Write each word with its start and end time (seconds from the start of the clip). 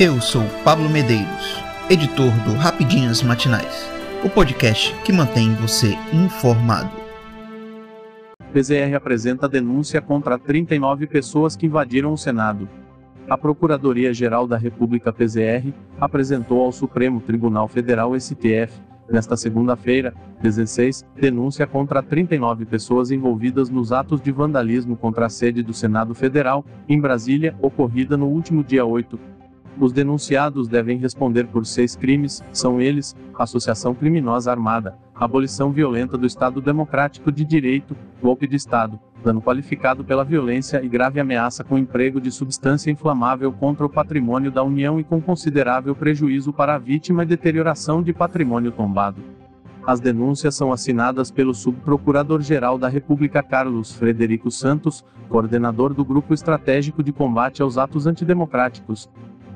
Eu 0.00 0.20
sou 0.20 0.44
Pablo 0.62 0.88
Medeiros, 0.88 1.60
editor 1.90 2.30
do 2.44 2.52
Rapidinhas 2.52 3.20
Matinais, 3.20 3.90
o 4.24 4.30
podcast 4.30 4.94
que 5.02 5.12
mantém 5.12 5.52
você 5.56 5.98
informado. 6.12 6.88
PZR 8.52 8.94
apresenta 8.94 9.48
denúncia 9.48 10.00
contra 10.00 10.38
39 10.38 11.08
pessoas 11.08 11.56
que 11.56 11.66
invadiram 11.66 12.12
o 12.12 12.16
Senado. 12.16 12.68
A 13.28 13.36
Procuradoria-Geral 13.36 14.46
da 14.46 14.56
República 14.56 15.12
PZR 15.12 15.74
apresentou 16.00 16.60
ao 16.60 16.70
Supremo 16.70 17.20
Tribunal 17.20 17.66
Federal 17.66 18.14
STF, 18.14 18.80
nesta 19.10 19.36
segunda-feira, 19.36 20.14
16, 20.40 21.04
denúncia 21.20 21.66
contra 21.66 22.04
39 22.04 22.66
pessoas 22.66 23.10
envolvidas 23.10 23.68
nos 23.68 23.90
atos 23.90 24.20
de 24.20 24.30
vandalismo 24.30 24.96
contra 24.96 25.26
a 25.26 25.28
sede 25.28 25.60
do 25.60 25.74
Senado 25.74 26.14
Federal, 26.14 26.64
em 26.88 27.00
Brasília, 27.00 27.56
ocorrida 27.60 28.16
no 28.16 28.28
último 28.28 28.62
dia 28.62 28.86
8, 28.86 29.18
os 29.80 29.92
denunciados 29.92 30.68
devem 30.68 30.98
responder 30.98 31.46
por 31.46 31.64
seis 31.64 31.94
crimes, 31.94 32.42
são 32.52 32.80
eles: 32.80 33.14
associação 33.38 33.94
criminosa 33.94 34.50
armada, 34.50 34.96
abolição 35.14 35.70
violenta 35.70 36.18
do 36.18 36.26
Estado 36.26 36.60
Democrático 36.60 37.30
de 37.30 37.44
Direito, 37.44 37.96
golpe 38.20 38.46
de 38.46 38.56
Estado, 38.56 38.98
dano 39.24 39.40
qualificado 39.40 40.04
pela 40.04 40.24
violência 40.24 40.82
e 40.82 40.88
grave 40.88 41.20
ameaça 41.20 41.64
com 41.64 41.78
emprego 41.78 42.20
de 42.20 42.30
substância 42.30 42.90
inflamável 42.90 43.52
contra 43.52 43.86
o 43.86 43.90
patrimônio 43.90 44.50
da 44.50 44.62
União 44.62 44.98
e 44.98 45.04
com 45.04 45.20
considerável 45.20 45.94
prejuízo 45.94 46.52
para 46.52 46.74
a 46.74 46.78
vítima 46.78 47.22
e 47.22 47.26
deterioração 47.26 48.02
de 48.02 48.12
patrimônio 48.12 48.72
tombado. 48.72 49.22
As 49.86 50.00
denúncias 50.00 50.54
são 50.54 50.70
assinadas 50.70 51.30
pelo 51.30 51.54
Subprocurador-Geral 51.54 52.76
da 52.76 52.88
República 52.88 53.42
Carlos 53.42 53.94
Frederico 53.94 54.50
Santos, 54.50 55.02
coordenador 55.30 55.94
do 55.94 56.04
Grupo 56.04 56.34
Estratégico 56.34 57.02
de 57.02 57.10
Combate 57.10 57.62
aos 57.62 57.78
Atos 57.78 58.06
Antidemocráticos, 58.06 59.08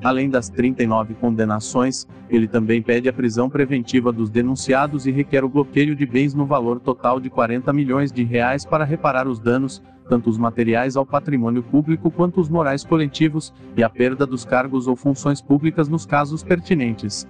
Além 0.02 0.28
das 0.28 0.48
39 0.48 1.14
condenações, 1.14 2.08
ele 2.28 2.48
também 2.48 2.82
pede 2.82 3.08
a 3.08 3.12
prisão 3.12 3.48
preventiva 3.48 4.12
dos 4.12 4.28
denunciados 4.28 5.06
e 5.06 5.12
requer 5.12 5.44
o 5.44 5.48
bloqueio 5.48 5.94
de 5.94 6.04
bens 6.04 6.34
no 6.34 6.44
valor 6.44 6.80
total 6.80 7.20
de 7.20 7.30
40 7.30 7.72
milhões 7.72 8.10
de 8.10 8.24
reais 8.24 8.64
para 8.64 8.84
reparar 8.84 9.28
os 9.28 9.38
danos, 9.38 9.80
tanto 10.08 10.28
os 10.28 10.36
materiais 10.36 10.96
ao 10.96 11.06
patrimônio 11.06 11.62
público 11.62 12.10
quanto 12.10 12.40
os 12.40 12.48
morais 12.48 12.82
coletivos, 12.84 13.54
e 13.76 13.82
a 13.84 13.88
perda 13.88 14.26
dos 14.26 14.44
cargos 14.44 14.88
ou 14.88 14.96
funções 14.96 15.40
públicas 15.40 15.88
nos 15.88 16.04
casos 16.04 16.42
pertinentes. 16.42 17.26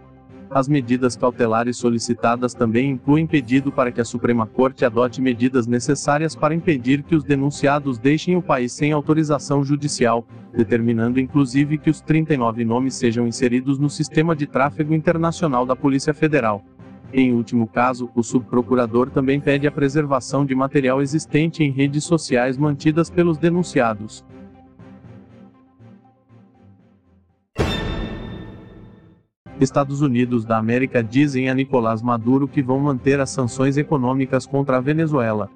As 0.55 0.69
medidas 0.69 1.17
cautelares 1.17 1.78
solicitadas 1.78 2.53
também 2.53 2.91
incluem 2.91 3.27
pedido 3.27 3.72
para 3.72 3.91
que 3.91 4.03
a 4.03 4.05
Suprema 4.05 4.47
Corte 4.47 4.84
adote 4.84 5.19
medidas 5.19 5.67
necessárias 5.67 6.36
para 6.36 6.55
impedir 6.55 7.03
que 7.03 7.14
os 7.14 7.25
denunciados 7.25 7.97
deixem 7.97 8.36
o 8.36 8.42
país 8.42 8.70
sem 8.73 8.92
autorização 8.92 9.64
judicial, 9.64 10.27
determinando 10.55 11.19
inclusive 11.19 11.78
que 11.78 11.89
os 11.89 12.03
39 12.03 12.67
nomes 12.67 12.95
sejam 12.95 13.27
inseridos 13.27 13.78
no 13.78 13.89
sistema 13.89 14.36
de 14.36 14.47
tráfego 14.47 14.92
internacional 14.92 15.64
da 15.64 15.75
Polícia 15.75 16.12
Federal. 16.12 16.62
Em 17.14 17.33
último 17.33 17.67
caso, 17.67 18.11
o 18.14 18.23
subprocurador 18.23 19.08
também 19.08 19.41
pede 19.41 19.67
a 19.67 19.73
preservação 19.73 20.45
de 20.45 20.55
material 20.55 21.00
existente 21.00 21.62
em 21.62 21.70
redes 21.70 22.05
sociais 22.05 22.58
mantidas 22.58 23.08
pelos 23.08 23.39
denunciados. 23.39 24.23
Estados 29.62 30.00
Unidos 30.00 30.44
da 30.44 30.58
América 30.58 31.02
dizem 31.02 31.48
a 31.48 31.55
Nicolás 31.55 32.02
Maduro 32.02 32.48
que 32.48 32.60
vão 32.60 32.80
manter 32.80 33.20
as 33.20 33.30
sanções 33.30 33.77
econômicas 33.77 34.44
contra 34.44 34.78
a 34.78 34.80
Venezuela. 34.80 35.48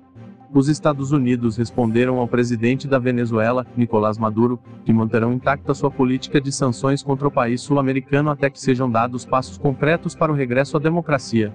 Os 0.54 0.68
Estados 0.68 1.10
Unidos 1.10 1.56
responderam 1.56 2.18
ao 2.18 2.28
presidente 2.28 2.86
da 2.86 3.00
Venezuela, 3.00 3.66
Nicolás 3.76 4.16
Maduro, 4.16 4.60
que 4.84 4.92
manterão 4.92 5.32
intacta 5.32 5.74
sua 5.74 5.90
política 5.90 6.40
de 6.40 6.52
sanções 6.52 7.02
contra 7.02 7.26
o 7.26 7.30
país 7.32 7.60
sul-americano 7.60 8.30
até 8.30 8.48
que 8.48 8.60
sejam 8.60 8.88
dados 8.88 9.26
passos 9.26 9.58
concretos 9.58 10.14
para 10.14 10.30
o 10.30 10.36
regresso 10.36 10.76
à 10.76 10.80
democracia. 10.80 11.52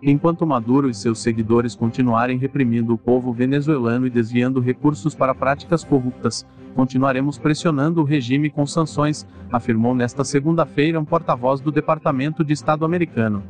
Enquanto 0.00 0.46
Maduro 0.46 0.88
e 0.88 0.94
seus 0.94 1.18
seguidores 1.18 1.74
continuarem 1.74 2.38
reprimindo 2.38 2.94
o 2.94 2.98
povo 2.98 3.32
venezuelano 3.32 4.06
e 4.06 4.10
desviando 4.10 4.60
recursos 4.60 5.16
para 5.16 5.34
práticas 5.34 5.82
corruptas, 5.82 6.46
continuaremos 6.78 7.38
pressionando 7.38 8.00
o 8.00 8.04
regime 8.04 8.48
com 8.48 8.64
sanções, 8.64 9.26
afirmou 9.50 9.96
nesta 9.96 10.22
segunda-feira 10.22 11.00
um 11.00 11.04
porta-voz 11.04 11.60
do 11.60 11.72
Departamento 11.72 12.44
de 12.44 12.52
Estado 12.52 12.84
americano. 12.84 13.42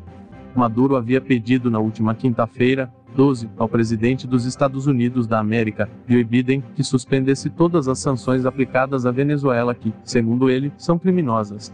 Maduro 0.56 0.96
havia 0.96 1.20
pedido 1.20 1.70
na 1.70 1.78
última 1.78 2.14
quinta-feira, 2.14 2.90
12, 3.14 3.50
ao 3.58 3.68
presidente 3.68 4.26
dos 4.26 4.46
Estados 4.46 4.86
Unidos 4.86 5.26
da 5.26 5.38
América, 5.38 5.90
Joe 6.08 6.24
Biden, 6.24 6.64
que 6.74 6.82
suspendesse 6.82 7.50
todas 7.50 7.86
as 7.86 7.98
sanções 7.98 8.46
aplicadas 8.46 9.04
à 9.04 9.10
Venezuela 9.10 9.74
que, 9.74 9.92
segundo 10.04 10.48
ele, 10.48 10.72
são 10.78 10.98
criminosas. 10.98 11.70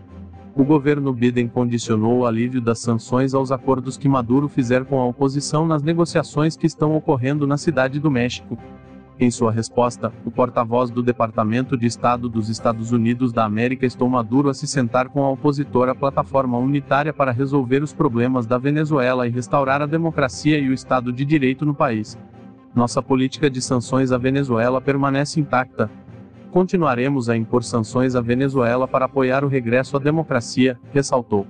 O 0.57 0.65
governo 0.65 1.13
Biden 1.13 1.47
condicionou 1.47 2.19
o 2.19 2.27
alívio 2.27 2.61
das 2.61 2.81
sanções 2.81 3.33
aos 3.33 3.53
acordos 3.53 3.97
que 3.97 4.09
Maduro 4.09 4.49
fizer 4.49 4.85
com 4.85 4.99
a 4.99 5.07
oposição 5.07 5.65
nas 5.69 5.85
negociações 5.85 6.57
que 6.57 6.67
estão 6.67 6.97
ocorrendo 6.97 7.47
na 7.47 7.57
cidade 7.57 8.01
do 8.01 8.11
México. 8.11 8.59
Em 9.19 9.31
sua 9.31 9.53
resposta, 9.53 10.13
o 10.25 10.31
porta-voz 10.31 10.91
do 10.91 11.03
Departamento 11.03 11.77
de 11.77 11.87
Estado 11.87 12.29
dos 12.29 12.49
Estados 12.49 12.91
Unidos 12.91 13.33
da 13.33 13.45
América 13.45 13.87
estou 13.87 14.09
Maduro 14.09 14.49
a 14.49 14.55
se 14.55 14.67
sentar 14.67 15.09
com 15.09 15.25
a 15.25 15.31
opositora 15.31 15.95
plataforma 15.95 16.59
unitária 16.59 17.13
para 17.13 17.31
resolver 17.31 17.83
os 17.83 17.93
problemas 17.93 18.47
da 18.47 18.59
Venezuela 18.59 19.27
e 19.27 19.31
restaurar 19.31 19.81
a 19.81 19.87
democracia 19.87 20.59
e 20.59 20.69
o 20.69 20.75
Estado 20.75 21.13
de 21.13 21.25
Direito 21.25 21.65
no 21.65 21.75
país. 21.75 22.19
Nossa 22.75 23.01
política 23.01 23.49
de 23.49 23.63
sanções 23.63 24.11
à 24.11 24.19
Venezuela 24.19 24.81
permanece 24.81 25.39
intacta, 25.39 25.89
Continuaremos 26.55 27.29
a 27.29 27.37
impor 27.37 27.65
sanções 27.65 28.15
à 28.15 28.21
Venezuela 28.21 28.87
para 28.87 29.07
apoiar 29.07 29.43
o 29.43 29.49
regresso 29.49 29.97
à 29.97 29.99
democracia, 29.99 30.79
ressaltou. 30.93 31.49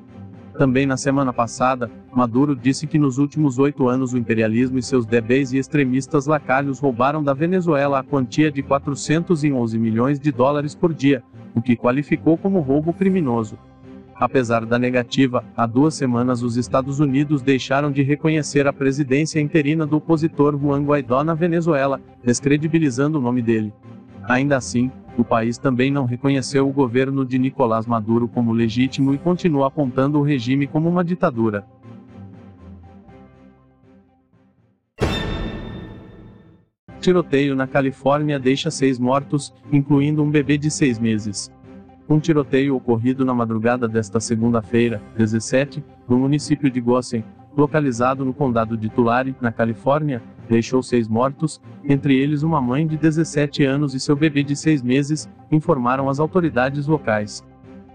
Também 0.58 0.86
na 0.86 0.96
semana 0.96 1.32
passada, 1.32 1.90
Maduro 2.14 2.54
disse 2.54 2.86
que 2.86 2.98
nos 2.98 3.18
últimos 3.18 3.58
oito 3.58 3.88
anos 3.88 4.12
o 4.12 4.18
imperialismo 4.18 4.78
e 4.78 4.82
seus 4.82 5.04
débeis 5.04 5.52
e 5.52 5.58
extremistas 5.58 6.26
lacalhos 6.26 6.78
roubaram 6.78 7.24
da 7.24 7.34
Venezuela 7.34 7.98
a 7.98 8.04
quantia 8.04 8.52
de 8.52 8.62
411 8.62 9.76
milhões 9.78 10.20
de 10.20 10.30
dólares 10.30 10.72
por 10.72 10.94
dia, 10.94 11.24
o 11.56 11.60
que 11.60 11.76
qualificou 11.76 12.38
como 12.38 12.60
roubo 12.60 12.92
criminoso. 12.92 13.58
Apesar 14.14 14.64
da 14.64 14.78
negativa, 14.78 15.44
há 15.56 15.66
duas 15.66 15.94
semanas 15.94 16.40
os 16.40 16.56
Estados 16.56 17.00
Unidos 17.00 17.42
deixaram 17.42 17.90
de 17.90 18.02
reconhecer 18.02 18.64
a 18.68 18.72
presidência 18.72 19.40
interina 19.40 19.84
do 19.84 19.96
opositor 19.96 20.56
Juan 20.56 20.84
Guaidó 20.84 21.24
na 21.24 21.34
Venezuela, 21.34 22.00
descredibilizando 22.22 23.18
o 23.18 23.20
nome 23.20 23.42
dele. 23.42 23.72
Ainda 24.28 24.56
assim, 24.56 24.90
o 25.16 25.24
país 25.24 25.58
também 25.58 25.90
não 25.90 26.04
reconheceu 26.04 26.68
o 26.68 26.72
governo 26.72 27.24
de 27.24 27.38
Nicolás 27.38 27.86
Maduro 27.86 28.26
como 28.26 28.52
legítimo 28.52 29.14
e 29.14 29.18
continua 29.18 29.68
apontando 29.68 30.18
o 30.18 30.22
regime 30.22 30.66
como 30.66 30.88
uma 30.88 31.04
ditadura. 31.04 31.64
Tiroteio 37.00 37.54
na 37.54 37.66
Califórnia 37.66 38.38
deixa 38.38 38.70
seis 38.70 38.98
mortos, 38.98 39.52
incluindo 39.70 40.22
um 40.22 40.30
bebê 40.30 40.56
de 40.56 40.70
seis 40.70 40.98
meses. 40.98 41.52
Um 42.08 42.18
tiroteio 42.18 42.74
ocorrido 42.74 43.24
na 43.24 43.34
madrugada 43.34 43.86
desta 43.86 44.18
segunda-feira, 44.20 45.02
17, 45.16 45.84
no 46.08 46.18
município 46.18 46.70
de 46.70 46.80
Gossen, 46.80 47.22
localizado 47.56 48.24
no 48.24 48.32
condado 48.32 48.76
de 48.76 48.88
Tulare, 48.88 49.34
na 49.40 49.52
Califórnia, 49.52 50.22
deixou 50.48 50.82
seis 50.82 51.08
mortos, 51.08 51.60
entre 51.84 52.16
eles 52.16 52.42
uma 52.42 52.60
mãe 52.60 52.86
de 52.86 52.96
17 52.96 53.64
anos 53.64 53.94
e 53.94 54.00
seu 54.00 54.14
bebê 54.16 54.42
de 54.42 54.56
seis 54.56 54.82
meses, 54.82 55.28
informaram 55.50 56.08
as 56.08 56.18
autoridades 56.18 56.86
locais. 56.86 57.44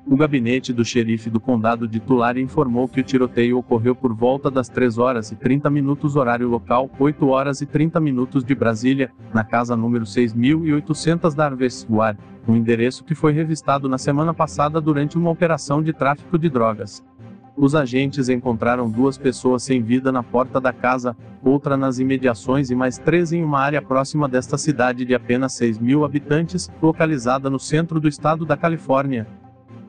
O 0.07 0.17
gabinete 0.17 0.73
do 0.73 0.83
xerife 0.83 1.29
do 1.29 1.39
condado 1.39 1.87
de 1.87 1.99
Tulare 1.99 2.41
informou 2.41 2.87
que 2.87 2.99
o 2.99 3.03
tiroteio 3.03 3.59
ocorreu 3.59 3.93
por 3.93 4.11
volta 4.11 4.49
das 4.49 4.67
3 4.67 4.97
horas 4.97 5.31
e 5.31 5.35
30 5.35 5.69
minutos 5.69 6.15
horário 6.15 6.47
local, 6.47 6.89
8 6.97 7.27
horas 7.27 7.61
e 7.61 7.67
30 7.67 7.99
minutos 7.99 8.43
de 8.43 8.55
Brasília, 8.55 9.11
na 9.31 9.43
casa 9.43 9.75
número 9.75 10.07
6800 10.07 11.35
da 11.35 11.45
Harvest 11.45 11.87
um 12.47 12.55
endereço 12.55 13.03
que 13.03 13.13
foi 13.13 13.31
revistado 13.31 13.87
na 13.87 13.99
semana 13.99 14.33
passada 14.33 14.81
durante 14.81 15.15
uma 15.15 15.29
operação 15.29 15.83
de 15.83 15.93
tráfico 15.93 16.39
de 16.39 16.49
drogas. 16.49 17.03
Os 17.61 17.75
agentes 17.75 18.29
encontraram 18.29 18.89
duas 18.89 19.17
pessoas 19.17 19.63
sem 19.63 19.81
vida 19.81 20.13
na 20.13 20.23
porta 20.23 20.61
da 20.61 20.71
casa, 20.71 21.13
outra 21.43 21.75
nas 21.75 21.99
imediações 21.99 22.69
e 22.69 22.75
mais 22.75 22.97
três 22.97 23.33
em 23.33 23.43
uma 23.43 23.59
área 23.59 23.81
próxima 23.81 24.29
desta 24.29 24.57
cidade 24.57 25.03
de 25.03 25.13
apenas 25.13 25.51
6 25.55 25.77
mil 25.77 26.05
habitantes, 26.05 26.71
localizada 26.81 27.49
no 27.49 27.59
centro 27.59 27.99
do 27.99 28.07
estado 28.07 28.45
da 28.45 28.55
Califórnia. 28.55 29.27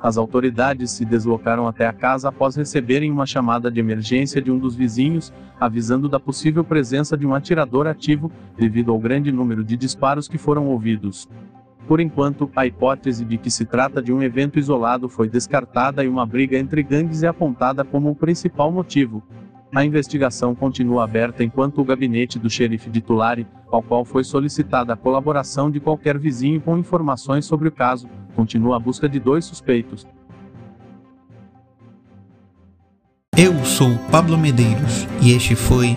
As 0.00 0.16
autoridades 0.16 0.90
se 0.90 1.04
deslocaram 1.04 1.68
até 1.68 1.86
a 1.86 1.92
casa 1.92 2.30
após 2.30 2.56
receberem 2.56 3.12
uma 3.12 3.24
chamada 3.24 3.70
de 3.70 3.78
emergência 3.78 4.42
de 4.42 4.50
um 4.50 4.58
dos 4.58 4.74
vizinhos, 4.74 5.32
avisando 5.60 6.08
da 6.08 6.18
possível 6.18 6.64
presença 6.64 7.16
de 7.16 7.24
um 7.24 7.36
atirador 7.36 7.86
ativo, 7.86 8.32
devido 8.58 8.90
ao 8.90 8.98
grande 8.98 9.30
número 9.30 9.62
de 9.62 9.76
disparos 9.76 10.26
que 10.26 10.38
foram 10.38 10.66
ouvidos. 10.66 11.28
Por 11.90 11.98
enquanto, 11.98 12.48
a 12.54 12.64
hipótese 12.64 13.24
de 13.24 13.36
que 13.36 13.50
se 13.50 13.64
trata 13.64 14.00
de 14.00 14.12
um 14.12 14.22
evento 14.22 14.60
isolado 14.60 15.08
foi 15.08 15.28
descartada 15.28 16.04
e 16.04 16.08
uma 16.08 16.24
briga 16.24 16.56
entre 16.56 16.84
gangues 16.84 17.24
é 17.24 17.26
apontada 17.26 17.84
como 17.84 18.08
o 18.08 18.14
principal 18.14 18.70
motivo. 18.70 19.20
A 19.74 19.84
investigação 19.84 20.54
continua 20.54 21.02
aberta 21.02 21.42
enquanto 21.42 21.80
o 21.80 21.84
gabinete 21.84 22.38
do 22.38 22.48
xerife 22.48 22.88
de 22.88 23.00
Tulare, 23.00 23.44
ao 23.72 23.82
qual 23.82 24.04
foi 24.04 24.22
solicitada 24.22 24.92
a 24.92 24.96
colaboração 24.96 25.68
de 25.68 25.80
qualquer 25.80 26.16
vizinho 26.16 26.60
com 26.60 26.78
informações 26.78 27.44
sobre 27.44 27.66
o 27.66 27.72
caso, 27.72 28.08
continua 28.36 28.76
a 28.76 28.78
busca 28.78 29.08
de 29.08 29.18
dois 29.18 29.44
suspeitos. 29.44 30.06
Eu 33.36 33.64
sou 33.64 33.98
Pablo 34.12 34.38
Medeiros 34.38 35.08
e 35.20 35.32
este 35.32 35.56
foi 35.56 35.96